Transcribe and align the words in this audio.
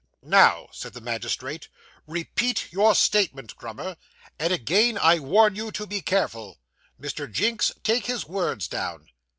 'Now,' 0.23 0.69
said 0.71 0.93
the 0.93 0.99
magistrate, 0.99 1.67
'repeat 2.07 2.73
your 2.73 2.95
statement, 2.95 3.55
Grummer, 3.55 3.97
and 4.39 4.51
again 4.51 4.97
I 4.97 5.19
warn 5.19 5.55
you 5.55 5.71
to 5.73 5.85
be 5.85 6.01
careful. 6.01 6.57
Mr. 6.99 7.31
Jinks, 7.31 7.71
take 7.83 8.07
his 8.07 8.25
words 8.25 8.67
down. 8.67 9.09